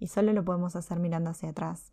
y 0.00 0.08
solo 0.08 0.32
lo 0.32 0.44
podemos 0.44 0.74
hacer 0.74 0.98
mirando 0.98 1.30
hacia 1.30 1.50
atrás. 1.50 1.92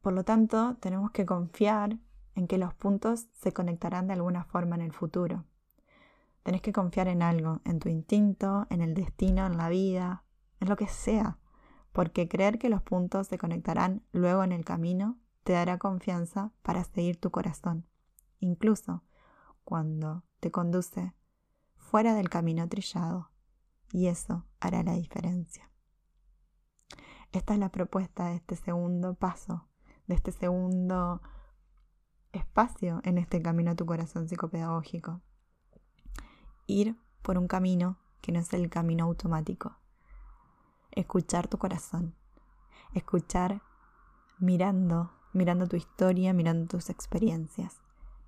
Por 0.00 0.12
lo 0.12 0.24
tanto, 0.24 0.76
tenemos 0.80 1.12
que 1.12 1.24
confiar 1.24 2.00
en 2.34 2.48
que 2.48 2.58
los 2.58 2.74
puntos 2.74 3.28
se 3.34 3.52
conectarán 3.52 4.08
de 4.08 4.14
alguna 4.14 4.42
forma 4.42 4.74
en 4.74 4.82
el 4.82 4.92
futuro. 4.92 5.44
Tenés 6.42 6.60
que 6.60 6.72
confiar 6.72 7.06
en 7.06 7.22
algo, 7.22 7.60
en 7.64 7.78
tu 7.78 7.88
instinto, 7.88 8.66
en 8.70 8.80
el 8.80 8.94
destino, 8.94 9.46
en 9.46 9.56
la 9.56 9.68
vida, 9.68 10.24
en 10.58 10.68
lo 10.68 10.74
que 10.74 10.88
sea, 10.88 11.38
porque 11.92 12.26
creer 12.26 12.58
que 12.58 12.70
los 12.70 12.82
puntos 12.82 13.28
se 13.28 13.38
conectarán 13.38 14.02
luego 14.10 14.42
en 14.42 14.50
el 14.50 14.64
camino 14.64 15.16
te 15.44 15.52
dará 15.52 15.78
confianza 15.78 16.50
para 16.64 16.82
seguir 16.82 17.20
tu 17.20 17.30
corazón 17.30 17.86
incluso 18.44 19.02
cuando 19.64 20.22
te 20.40 20.50
conduce 20.50 21.14
fuera 21.76 22.14
del 22.14 22.28
camino 22.28 22.68
trillado, 22.68 23.30
y 23.92 24.08
eso 24.08 24.44
hará 24.60 24.82
la 24.82 24.94
diferencia. 24.94 25.70
Esta 27.32 27.54
es 27.54 27.58
la 27.58 27.70
propuesta 27.70 28.26
de 28.26 28.36
este 28.36 28.56
segundo 28.56 29.14
paso, 29.14 29.66
de 30.06 30.14
este 30.14 30.32
segundo 30.32 31.20
espacio 32.32 33.00
en 33.04 33.18
este 33.18 33.40
camino 33.40 33.72
a 33.72 33.76
tu 33.76 33.86
corazón 33.86 34.28
psicopedagógico. 34.28 35.20
Ir 36.66 36.96
por 37.22 37.38
un 37.38 37.48
camino 37.48 37.98
que 38.20 38.32
no 38.32 38.40
es 38.40 38.52
el 38.52 38.68
camino 38.70 39.04
automático. 39.04 39.76
Escuchar 40.90 41.48
tu 41.48 41.58
corazón. 41.58 42.14
Escuchar 42.92 43.62
mirando, 44.38 45.12
mirando 45.32 45.66
tu 45.66 45.76
historia, 45.76 46.32
mirando 46.32 46.66
tus 46.66 46.90
experiencias. 46.90 47.83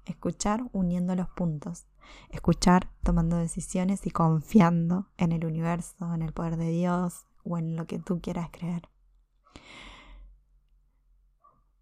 Escuchar 0.06 0.62
uniendo 0.72 1.16
los 1.16 1.28
puntos. 1.28 1.88
Escuchar 2.30 2.88
tomando 3.02 3.36
decisiones 3.36 4.06
y 4.06 4.10
confiando 4.12 5.08
en 5.16 5.32
el 5.32 5.44
universo, 5.44 6.14
en 6.14 6.22
el 6.22 6.32
poder 6.32 6.56
de 6.56 6.70
Dios 6.70 7.26
o 7.44 7.58
en 7.58 7.74
lo 7.74 7.88
que 7.88 7.98
tú 7.98 8.20
quieras 8.20 8.50
creer. 8.52 8.88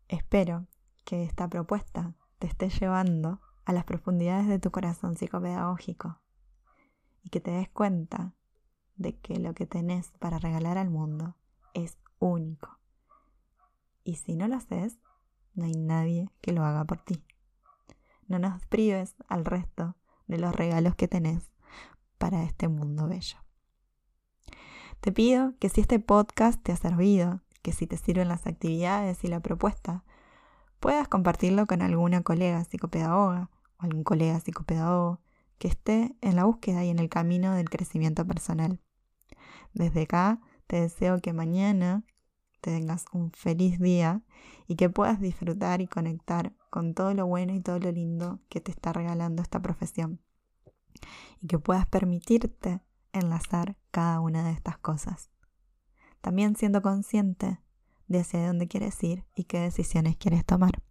Espero 0.08 0.66
que 1.04 1.22
esta 1.22 1.48
propuesta 1.48 2.14
te 2.38 2.46
esté 2.46 2.70
llevando 2.70 3.42
a 3.66 3.74
las 3.74 3.84
profundidades 3.84 4.48
de 4.48 4.58
tu 4.58 4.70
corazón 4.70 5.16
psicopedagógico 5.16 6.18
y 7.22 7.28
que 7.28 7.40
te 7.40 7.50
des 7.50 7.68
cuenta 7.68 8.32
de 8.96 9.18
que 9.18 9.38
lo 9.38 9.52
que 9.52 9.66
tenés 9.66 10.12
para 10.18 10.38
regalar 10.38 10.78
al 10.78 10.88
mundo 10.88 11.36
es 11.74 11.98
único. 12.20 12.78
Y 14.02 14.16
si 14.16 14.34
no 14.34 14.48
lo 14.48 14.56
haces, 14.56 14.96
no 15.54 15.66
hay 15.66 15.72
nadie 15.72 16.30
que 16.40 16.52
lo 16.52 16.64
haga 16.64 16.84
por 16.84 16.98
ti 17.02 17.22
no 18.28 18.38
nos 18.38 18.64
prives 18.66 19.14
al 19.28 19.44
resto 19.44 19.96
de 20.26 20.38
los 20.38 20.54
regalos 20.54 20.94
que 20.94 21.08
tenés 21.08 21.50
para 22.18 22.42
este 22.42 22.68
mundo 22.68 23.08
bello. 23.08 23.38
Te 25.00 25.12
pido 25.12 25.54
que 25.58 25.68
si 25.68 25.80
este 25.82 25.98
podcast 25.98 26.62
te 26.62 26.72
ha 26.72 26.76
servido, 26.76 27.42
que 27.62 27.72
si 27.72 27.86
te 27.86 27.96
sirven 27.96 28.28
las 28.28 28.46
actividades 28.46 29.24
y 29.24 29.28
la 29.28 29.40
propuesta, 29.40 30.04
puedas 30.80 31.08
compartirlo 31.08 31.66
con 31.66 31.82
alguna 31.82 32.22
colega 32.22 32.64
psicopedagoga 32.64 33.50
o 33.78 33.82
algún 33.82 34.04
colega 34.04 34.40
psicopedagogo 34.40 35.20
que 35.58 35.68
esté 35.68 36.16
en 36.20 36.36
la 36.36 36.44
búsqueda 36.44 36.84
y 36.84 36.90
en 36.90 36.98
el 36.98 37.08
camino 37.08 37.54
del 37.54 37.70
crecimiento 37.70 38.26
personal. 38.26 38.80
Desde 39.72 40.02
acá 40.02 40.40
te 40.66 40.80
deseo 40.80 41.20
que 41.20 41.32
mañana 41.32 42.04
tengas 42.60 43.04
un 43.12 43.30
feliz 43.32 43.78
día 43.78 44.22
y 44.66 44.76
que 44.76 44.88
puedas 44.88 45.20
disfrutar 45.20 45.80
y 45.80 45.86
conectar 45.86 46.52
con 46.74 46.92
todo 46.92 47.14
lo 47.14 47.24
bueno 47.24 47.54
y 47.54 47.60
todo 47.60 47.78
lo 47.78 47.92
lindo 47.92 48.40
que 48.48 48.60
te 48.60 48.72
está 48.72 48.92
regalando 48.92 49.42
esta 49.42 49.62
profesión. 49.62 50.20
Y 51.40 51.46
que 51.46 51.60
puedas 51.60 51.86
permitirte 51.86 52.80
enlazar 53.12 53.76
cada 53.92 54.18
una 54.18 54.42
de 54.42 54.50
estas 54.50 54.78
cosas. 54.78 55.30
También 56.20 56.56
siendo 56.56 56.82
consciente 56.82 57.60
de 58.08 58.18
hacia 58.18 58.44
dónde 58.44 58.66
quieres 58.66 59.00
ir 59.04 59.24
y 59.36 59.44
qué 59.44 59.60
decisiones 59.60 60.16
quieres 60.16 60.44
tomar. 60.44 60.82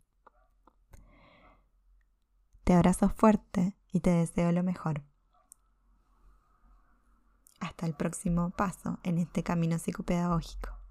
Te 2.64 2.76
abrazo 2.76 3.10
fuerte 3.10 3.76
y 3.92 4.00
te 4.00 4.12
deseo 4.12 4.54
lo 4.54 4.64
mejor. 4.64 5.04
Hasta 7.60 7.86
el 7.88 7.94
próximo 7.94 8.52
paso 8.52 9.00
en 9.04 9.18
este 9.18 9.44
camino 9.44 9.78
psicopedagógico. 9.78 10.83